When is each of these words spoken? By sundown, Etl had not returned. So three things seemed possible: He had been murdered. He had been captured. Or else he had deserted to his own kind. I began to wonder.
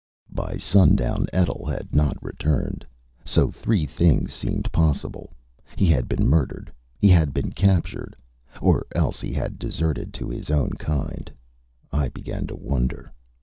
By 0.31 0.57
sundown, 0.57 1.27
Etl 1.31 1.63
had 1.65 1.93
not 1.93 2.17
returned. 2.23 2.83
So 3.23 3.51
three 3.51 3.85
things 3.85 4.33
seemed 4.33 4.71
possible: 4.71 5.31
He 5.75 5.85
had 5.85 6.07
been 6.09 6.27
murdered. 6.27 6.73
He 6.97 7.07
had 7.09 7.35
been 7.35 7.51
captured. 7.51 8.15
Or 8.63 8.87
else 8.95 9.21
he 9.21 9.31
had 9.31 9.59
deserted 9.59 10.11
to 10.15 10.27
his 10.27 10.49
own 10.49 10.69
kind. 10.71 11.31
I 11.91 12.09
began 12.09 12.47
to 12.47 12.55
wonder. 12.55 13.13